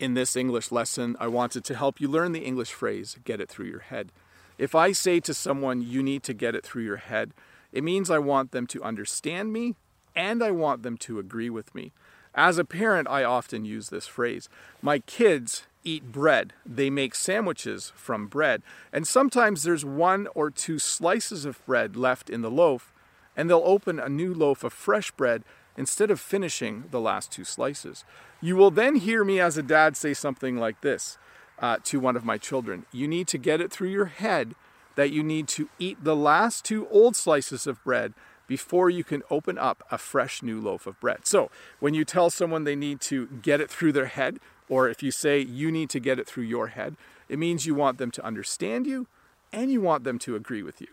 In 0.00 0.14
this 0.14 0.34
English 0.34 0.72
lesson, 0.72 1.14
I 1.20 1.26
wanted 1.26 1.62
to 1.64 1.76
help 1.76 2.00
you 2.00 2.08
learn 2.08 2.32
the 2.32 2.40
English 2.40 2.72
phrase, 2.72 3.18
get 3.22 3.38
it 3.38 3.50
through 3.50 3.66
your 3.66 3.80
head. 3.80 4.12
If 4.56 4.74
I 4.74 4.92
say 4.92 5.20
to 5.20 5.34
someone, 5.34 5.82
you 5.82 6.02
need 6.02 6.22
to 6.22 6.32
get 6.32 6.54
it 6.54 6.64
through 6.64 6.84
your 6.84 6.96
head, 6.96 7.34
it 7.70 7.84
means 7.84 8.08
I 8.08 8.18
want 8.18 8.52
them 8.52 8.66
to 8.68 8.82
understand 8.82 9.52
me 9.52 9.74
and 10.16 10.42
I 10.42 10.52
want 10.52 10.82
them 10.82 10.96
to 10.98 11.18
agree 11.18 11.50
with 11.50 11.74
me. 11.74 11.92
As 12.34 12.56
a 12.56 12.64
parent, 12.64 13.08
I 13.10 13.24
often 13.24 13.66
use 13.66 13.90
this 13.90 14.06
phrase. 14.06 14.48
My 14.80 15.00
kids 15.00 15.66
eat 15.84 16.10
bread. 16.10 16.54
They 16.64 16.88
make 16.88 17.14
sandwiches 17.14 17.92
from 17.94 18.26
bread. 18.26 18.62
And 18.94 19.06
sometimes 19.06 19.64
there's 19.64 19.84
one 19.84 20.28
or 20.34 20.50
two 20.50 20.78
slices 20.78 21.44
of 21.44 21.64
bread 21.66 21.94
left 21.94 22.30
in 22.30 22.40
the 22.40 22.50
loaf, 22.50 22.90
and 23.36 23.50
they'll 23.50 23.62
open 23.66 24.00
a 24.00 24.08
new 24.08 24.32
loaf 24.32 24.64
of 24.64 24.72
fresh 24.72 25.10
bread 25.10 25.44
instead 25.80 26.10
of 26.10 26.20
finishing 26.20 26.84
the 26.90 27.00
last 27.00 27.32
two 27.32 27.42
slices. 27.42 28.04
You 28.42 28.54
will 28.54 28.70
then 28.70 28.96
hear 28.96 29.24
me 29.24 29.40
as 29.40 29.56
a 29.56 29.62
dad 29.62 29.96
say 29.96 30.12
something 30.12 30.58
like 30.58 30.82
this 30.82 31.16
uh, 31.58 31.78
to 31.84 31.98
one 31.98 32.16
of 32.16 32.24
my 32.24 32.36
children 32.36 32.84
You 32.92 33.08
need 33.08 33.26
to 33.28 33.38
get 33.38 33.62
it 33.62 33.72
through 33.72 33.88
your 33.88 34.04
head 34.04 34.54
that 34.96 35.10
you 35.10 35.22
need 35.22 35.48
to 35.48 35.70
eat 35.78 36.04
the 36.04 36.14
last 36.14 36.66
two 36.66 36.86
old 36.88 37.16
slices 37.16 37.66
of 37.66 37.82
bread 37.82 38.12
before 38.46 38.90
you 38.90 39.02
can 39.02 39.22
open 39.30 39.56
up 39.56 39.82
a 39.90 39.96
fresh 39.96 40.42
new 40.42 40.60
loaf 40.60 40.86
of 40.86 41.00
bread. 41.00 41.26
So, 41.26 41.50
when 41.78 41.94
you 41.94 42.04
tell 42.04 42.28
someone 42.28 42.64
they 42.64 42.76
need 42.76 43.00
to 43.02 43.26
get 43.40 43.62
it 43.62 43.70
through 43.70 43.92
their 43.92 44.12
head, 44.18 44.38
or 44.68 44.86
if 44.90 45.02
you 45.02 45.10
say 45.10 45.40
you 45.40 45.72
need 45.72 45.88
to 45.90 46.00
get 46.00 46.18
it 46.18 46.26
through 46.26 46.44
your 46.44 46.66
head, 46.68 46.96
it 47.26 47.38
means 47.38 47.64
you 47.64 47.74
want 47.74 47.96
them 47.96 48.10
to 48.10 48.24
understand 48.24 48.86
you 48.86 49.06
and 49.50 49.72
you 49.72 49.80
want 49.80 50.04
them 50.04 50.18
to 50.18 50.36
agree 50.36 50.62
with 50.62 50.82
you. 50.82 50.88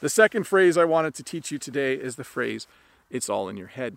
The 0.00 0.08
second 0.08 0.46
phrase 0.46 0.78
I 0.78 0.86
wanted 0.86 1.14
to 1.16 1.22
teach 1.22 1.52
you 1.52 1.58
today 1.58 1.92
is 1.94 2.16
the 2.16 2.24
phrase, 2.24 2.66
it's 3.10 3.28
all 3.28 3.48
in 3.48 3.56
your 3.56 3.68
head. 3.68 3.96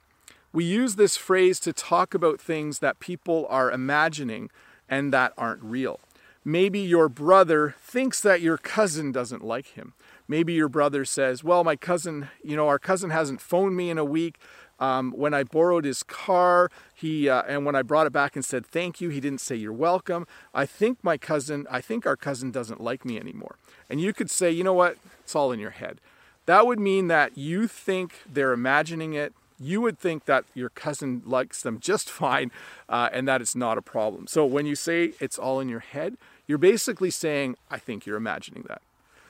We 0.51 0.65
use 0.65 0.95
this 0.95 1.17
phrase 1.17 1.59
to 1.61 1.73
talk 1.73 2.13
about 2.13 2.39
things 2.39 2.79
that 2.79 2.99
people 2.99 3.47
are 3.49 3.71
imagining 3.71 4.51
and 4.87 5.11
that 5.11 5.33
aren't 5.37 5.63
real. 5.63 5.99
Maybe 6.45 6.79
your 6.79 7.09
brother 7.09 7.75
thinks 7.79 8.21
that 8.21 8.41
your 8.41 8.57
cousin 8.57 9.11
doesn't 9.11 9.43
like 9.43 9.67
him. 9.67 9.93
Maybe 10.27 10.53
your 10.53 10.69
brother 10.69 11.05
says, 11.05 11.43
Well, 11.43 11.63
my 11.63 11.75
cousin, 11.75 12.29
you 12.43 12.55
know, 12.55 12.67
our 12.67 12.79
cousin 12.79 13.09
hasn't 13.09 13.41
phoned 13.41 13.75
me 13.75 13.89
in 13.89 13.97
a 13.97 14.05
week. 14.05 14.37
Um, 14.79 15.11
when 15.11 15.33
I 15.33 15.43
borrowed 15.43 15.85
his 15.85 16.03
car, 16.03 16.69
he 16.93 17.29
uh, 17.29 17.43
and 17.47 17.65
when 17.65 17.75
I 17.75 17.83
brought 17.83 18.07
it 18.07 18.13
back 18.13 18.35
and 18.35 18.43
said 18.43 18.65
thank 18.65 18.99
you, 18.99 19.09
he 19.09 19.19
didn't 19.19 19.39
say 19.39 19.55
you're 19.55 19.71
welcome. 19.71 20.27
I 20.53 20.65
think 20.65 21.01
my 21.03 21.17
cousin, 21.17 21.65
I 21.69 21.79
think 21.79 22.05
our 22.05 22.17
cousin 22.17 22.51
doesn't 22.51 22.81
like 22.81 23.05
me 23.05 23.17
anymore. 23.17 23.55
And 23.89 24.01
you 24.01 24.11
could 24.13 24.29
say, 24.29 24.51
you 24.51 24.63
know 24.63 24.73
what? 24.73 24.97
It's 25.21 25.35
all 25.35 25.51
in 25.51 25.59
your 25.59 25.71
head. 25.71 25.99
That 26.45 26.67
would 26.67 26.79
mean 26.79 27.07
that 27.07 27.37
you 27.37 27.67
think 27.67 28.19
they're 28.31 28.53
imagining 28.53 29.13
it. 29.13 29.33
You 29.59 29.81
would 29.81 29.97
think 29.97 30.25
that 30.25 30.45
your 30.53 30.69
cousin 30.69 31.21
likes 31.25 31.61
them 31.61 31.79
just 31.79 32.09
fine 32.21 32.51
uh, 32.89 33.09
and 33.11 33.27
that 33.27 33.41
it's 33.41 33.55
not 33.55 33.77
a 33.77 33.81
problem. 33.81 34.27
So 34.27 34.45
when 34.45 34.65
you 34.65 34.75
say 34.75 35.13
it's 35.19 35.39
all 35.39 35.59
in 35.59 35.69
your 35.69 35.79
head, 35.79 36.17
you're 36.47 36.57
basically 36.57 37.09
saying, 37.09 37.55
I 37.71 37.79
think 37.79 38.05
you're 38.05 38.17
imagining 38.17 38.65
that. 38.67 38.81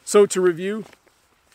So, 0.06 0.25
to 0.25 0.41
review, 0.41 0.84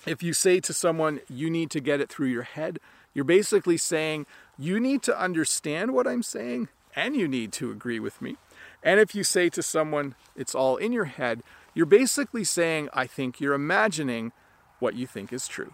if 0.07 0.23
you 0.23 0.33
say 0.33 0.61
to 0.61 0.73
someone, 0.73 1.21
you 1.29 1.51
need 1.51 1.71
to 1.71 1.81
get 1.81 2.01
it 2.01 2.09
through 2.09 2.29
your 2.29 2.45
head, 2.45 2.79
you're 3.13 3.25
basically 3.25 3.77
saying, 3.77 4.25
you 4.59 4.81
need 4.81 5.03
to 5.03 5.21
understand 5.21 5.93
what 5.93 6.07
I'm 6.07 6.23
saying 6.23 6.69
and 6.97 7.15
you 7.15 7.29
need 7.29 7.53
to 7.55 7.71
agree 7.71 8.01
with 8.01 8.23
me. 8.23 8.37
And 8.83 9.01
if 9.01 9.15
you 9.15 9.25
say 9.25 9.49
to 9.51 9.63
someone, 9.63 10.15
it's 10.37 10.55
all 10.55 10.77
in 10.77 10.93
your 10.93 11.07
head, 11.07 11.43
you're 11.75 11.87
basically 11.87 12.45
saying, 12.45 12.89
I 12.93 13.07
think 13.07 13.41
you're 13.41 13.55
imagining 13.55 14.33
what 14.79 14.95
you 14.95 15.07
think 15.07 15.33
is 15.33 15.49
true. 15.49 15.73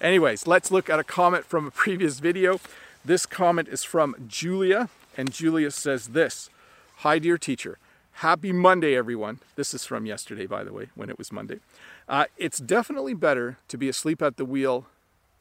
Anyways, 0.00 0.46
let's 0.46 0.70
look 0.70 0.90
at 0.90 0.98
a 0.98 1.04
comment 1.04 1.44
from 1.44 1.66
a 1.66 1.70
previous 1.70 2.20
video. 2.20 2.60
This 3.04 3.24
comment 3.24 3.68
is 3.68 3.84
from 3.84 4.14
Julia, 4.26 4.88
and 5.16 5.32
Julia 5.32 5.70
says 5.70 6.08
this 6.08 6.50
Hi, 6.96 7.18
dear 7.18 7.38
teacher. 7.38 7.78
Happy 8.20 8.50
Monday, 8.50 8.96
everyone. 8.96 9.40
This 9.56 9.74
is 9.74 9.84
from 9.84 10.06
yesterday, 10.06 10.46
by 10.46 10.64
the 10.64 10.72
way, 10.72 10.88
when 10.94 11.10
it 11.10 11.18
was 11.18 11.30
Monday. 11.30 11.60
Uh, 12.08 12.24
it's 12.38 12.58
definitely 12.58 13.12
better 13.12 13.58
to 13.68 13.76
be 13.76 13.88
asleep 13.88 14.22
at 14.22 14.38
the 14.38 14.44
wheel 14.44 14.86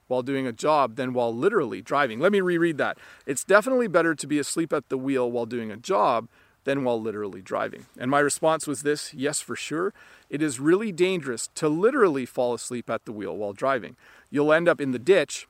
while 0.08 0.22
doing 0.22 0.46
a 0.46 0.52
job 0.52 0.96
than 0.96 1.14
while 1.14 1.34
literally 1.34 1.82
driving. 1.82 2.20
Let 2.20 2.32
me 2.32 2.42
reread 2.42 2.78
that. 2.78 2.98
It's 3.26 3.44
definitely 3.44 3.88
better 3.88 4.14
to 4.14 4.28
be 4.28 4.40
asleep 4.40 4.74
at 4.74 4.90
the 4.90 4.98
wheel 4.98 5.32
while 5.32 5.46
doing 5.46 5.72
a 5.72 5.78
job 5.78 6.28
than 6.66 6.84
while 6.84 7.02
literally 7.02 7.42
driving. 7.42 7.86
And 7.98 8.12
my 8.12 8.20
response 8.20 8.68
was 8.68 8.84
this 8.84 9.14
yes, 9.14 9.40
for 9.40 9.56
sure. 9.56 9.94
It 10.30 10.42
is 10.42 10.60
really 10.60 10.92
dangerous 10.92 11.50
to 11.56 11.70
literally 11.70 12.26
fall 12.26 12.54
asleep 12.54 12.90
at 12.90 13.06
the 13.06 13.12
wheel 13.12 13.36
while 13.38 13.54
driving. 13.54 13.96
You'll 14.30 14.52
end 14.52 14.68
up 14.68 14.82
in 14.82 14.92
the 14.92 15.00
ditch, 15.00 15.48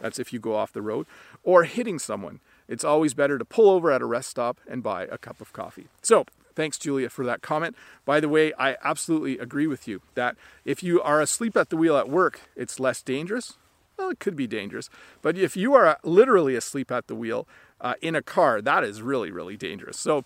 that's 0.00 0.18
if 0.18 0.32
you 0.32 0.38
go 0.38 0.54
off 0.54 0.72
the 0.72 0.82
road, 0.82 1.06
or 1.42 1.64
hitting 1.64 1.98
someone. 1.98 2.40
It's 2.68 2.84
always 2.84 3.12
better 3.12 3.38
to 3.38 3.44
pull 3.44 3.68
over 3.68 3.92
at 3.92 4.00
a 4.00 4.06
rest 4.06 4.30
stop 4.30 4.58
and 4.66 4.82
buy 4.82 5.04
a 5.04 5.18
cup 5.18 5.40
of 5.40 5.52
coffee. 5.52 5.88
So, 6.00 6.24
Thanks, 6.54 6.78
Julia, 6.78 7.08
for 7.08 7.24
that 7.24 7.42
comment. 7.42 7.76
By 8.04 8.20
the 8.20 8.28
way, 8.28 8.52
I 8.58 8.76
absolutely 8.84 9.38
agree 9.38 9.66
with 9.66 9.88
you 9.88 10.02
that 10.14 10.36
if 10.64 10.82
you 10.82 11.00
are 11.00 11.20
asleep 11.20 11.56
at 11.56 11.70
the 11.70 11.76
wheel 11.76 11.96
at 11.96 12.08
work, 12.08 12.40
it's 12.56 12.78
less 12.78 13.02
dangerous. 13.02 13.54
Well, 13.96 14.10
it 14.10 14.18
could 14.18 14.36
be 14.36 14.46
dangerous. 14.46 14.90
But 15.20 15.38
if 15.38 15.56
you 15.56 15.74
are 15.74 15.98
literally 16.02 16.54
asleep 16.54 16.90
at 16.90 17.06
the 17.06 17.14
wheel 17.14 17.46
uh, 17.80 17.94
in 18.02 18.14
a 18.14 18.22
car, 18.22 18.60
that 18.60 18.84
is 18.84 19.02
really, 19.02 19.30
really 19.30 19.56
dangerous. 19.56 19.98
So, 19.98 20.24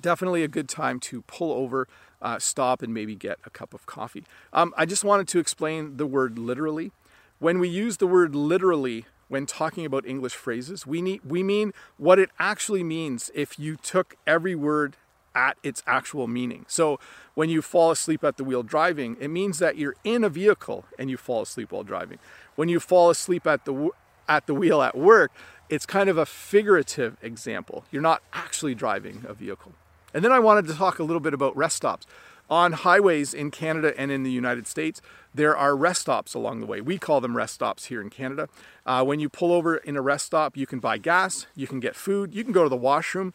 definitely 0.00 0.42
a 0.42 0.48
good 0.48 0.68
time 0.68 1.00
to 1.00 1.22
pull 1.22 1.52
over, 1.52 1.88
uh, 2.20 2.38
stop, 2.38 2.82
and 2.82 2.92
maybe 2.92 3.14
get 3.14 3.38
a 3.44 3.50
cup 3.50 3.74
of 3.74 3.86
coffee. 3.86 4.24
Um, 4.52 4.74
I 4.76 4.86
just 4.86 5.04
wanted 5.04 5.28
to 5.28 5.38
explain 5.38 5.96
the 5.96 6.06
word 6.06 6.38
literally. 6.38 6.92
When 7.38 7.58
we 7.58 7.68
use 7.68 7.98
the 7.98 8.06
word 8.06 8.34
literally 8.34 9.06
when 9.28 9.46
talking 9.46 9.84
about 9.84 10.06
English 10.06 10.34
phrases, 10.34 10.86
we, 10.86 11.02
need, 11.02 11.20
we 11.24 11.42
mean 11.42 11.72
what 11.98 12.18
it 12.18 12.30
actually 12.38 12.82
means 12.82 13.30
if 13.34 13.58
you 13.58 13.76
took 13.76 14.16
every 14.26 14.54
word 14.54 14.96
at 15.34 15.56
its 15.62 15.82
actual 15.86 16.26
meaning. 16.26 16.64
So 16.66 16.98
when 17.34 17.48
you 17.48 17.62
fall 17.62 17.90
asleep 17.90 18.24
at 18.24 18.38
the 18.38 18.44
wheel 18.44 18.62
driving, 18.62 19.16
it 19.20 19.28
means 19.28 19.58
that 19.60 19.76
you're 19.76 19.94
in 20.02 20.24
a 20.24 20.28
vehicle 20.28 20.84
and 20.98 21.10
you 21.10 21.16
fall 21.16 21.42
asleep 21.42 21.70
while 21.70 21.84
driving. 21.84 22.18
When 22.56 22.68
you 22.68 22.80
fall 22.80 23.10
asleep 23.10 23.46
at 23.46 23.64
the 23.64 23.90
at 24.28 24.46
the 24.46 24.54
wheel 24.54 24.82
at 24.82 24.96
work, 24.96 25.30
it's 25.68 25.86
kind 25.86 26.10
of 26.10 26.18
a 26.18 26.26
figurative 26.26 27.16
example. 27.22 27.84
You're 27.90 28.02
not 28.02 28.22
actually 28.32 28.74
driving 28.74 29.24
a 29.26 29.32
vehicle. 29.32 29.72
And 30.14 30.24
then 30.24 30.32
I 30.32 30.38
wanted 30.38 30.66
to 30.66 30.74
talk 30.74 30.98
a 30.98 31.04
little 31.04 31.20
bit 31.20 31.34
about 31.34 31.56
rest 31.56 31.76
stops. 31.76 32.06
On 32.50 32.72
highways 32.72 33.34
in 33.34 33.50
Canada 33.50 33.92
and 33.98 34.10
in 34.10 34.22
the 34.22 34.30
United 34.30 34.66
States, 34.66 35.02
there 35.34 35.54
are 35.54 35.76
rest 35.76 36.00
stops 36.00 36.32
along 36.32 36.60
the 36.60 36.66
way. 36.66 36.80
We 36.80 36.96
call 36.96 37.20
them 37.20 37.36
rest 37.36 37.54
stops 37.54 37.86
here 37.86 38.00
in 38.00 38.08
Canada. 38.08 38.48
Uh, 38.86 39.04
when 39.04 39.20
you 39.20 39.28
pull 39.28 39.52
over 39.52 39.76
in 39.76 39.96
a 39.96 40.00
rest 40.00 40.24
stop, 40.24 40.56
you 40.56 40.66
can 40.66 40.78
buy 40.78 40.96
gas, 40.96 41.46
you 41.54 41.66
can 41.66 41.78
get 41.78 41.94
food, 41.94 42.34
you 42.34 42.44
can 42.44 42.52
go 42.52 42.62
to 42.62 42.70
the 42.70 42.76
washroom. 42.76 43.34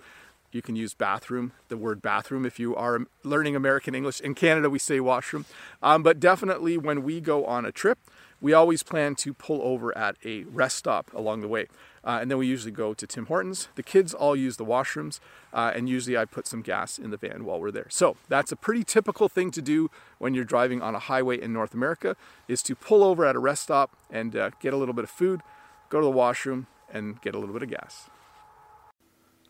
You 0.52 0.62
can 0.62 0.76
use 0.76 0.94
bathroom, 0.94 1.52
the 1.68 1.78
word 1.78 2.00
bathroom, 2.00 2.46
if 2.46 2.60
you 2.60 2.76
are 2.76 3.00
learning 3.24 3.56
American 3.56 3.96
English. 3.96 4.22
In 4.22 4.36
Canada, 4.36 4.70
we 4.70 4.78
say 4.78 5.00
washroom. 5.00 5.46
Um, 5.82 6.04
but 6.04 6.20
definitely, 6.20 6.78
when 6.78 7.02
we 7.02 7.22
go 7.22 7.44
on 7.46 7.66
a 7.66 7.72
trip, 7.72 7.98
we 8.44 8.52
always 8.52 8.84
plan 8.84 9.16
to 9.16 9.34
pull 9.34 9.62
over 9.62 9.98
at 9.98 10.18
a 10.26 10.44
rest 10.44 10.76
stop 10.76 11.12
along 11.14 11.40
the 11.40 11.48
way. 11.48 11.68
Uh, 12.04 12.20
and 12.22 12.30
then 12.30 12.38
we 12.38 12.46
usually 12.46 12.74
go 12.74 12.94
to 12.94 13.08
Tim 13.08 13.28
Hortons. 13.28 13.70
The 13.76 13.84
kids 13.84 14.14
all 14.14 14.36
use 14.36 14.58
the 14.58 14.66
washrooms, 14.66 15.22
uh, 15.54 15.72
and 15.74 15.88
usually 15.88 16.18
I 16.18 16.26
put 16.26 16.46
some 16.46 16.62
gas 16.62 17.00
in 17.00 17.10
the 17.10 17.16
van 17.16 17.46
while 17.46 17.62
we're 17.62 17.72
there. 17.72 17.88
So 17.90 18.18
that's 18.28 18.52
a 18.52 18.58
pretty 18.58 18.84
typical 18.84 19.30
thing 19.30 19.50
to 19.52 19.62
do 19.62 19.90
when 20.18 20.34
you're 20.34 20.44
driving 20.44 20.82
on 20.82 20.94
a 20.94 21.00
highway 21.00 21.42
in 21.42 21.54
North 21.54 21.74
America, 21.74 22.18
is 22.50 22.62
to 22.64 22.76
pull 22.76 23.02
over 23.02 23.26
at 23.26 23.38
a 23.38 23.40
rest 23.40 23.64
stop 23.64 23.96
and 24.12 24.36
uh, 24.36 24.50
get 24.60 24.74
a 24.74 24.78
little 24.78 24.94
bit 24.94 25.06
of 25.06 25.10
food, 25.10 25.40
go 25.88 26.02
to 26.02 26.06
the 26.06 26.12
washroom, 26.12 26.68
and 26.92 27.22
get 27.22 27.34
a 27.34 27.40
little 27.40 27.54
bit 27.54 27.64
of 27.64 27.70
gas. 27.70 28.10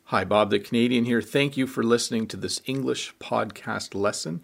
Hi, 0.05 0.23
Bob 0.23 0.51
the 0.51 0.59
Canadian 0.59 1.05
here. 1.05 1.23
Thank 1.23 1.57
you 1.57 1.65
for 1.65 1.83
listening 1.83 2.27
to 2.27 2.37
this 2.37 2.61
English 2.67 3.15
podcast 3.17 3.95
lesson. 3.95 4.43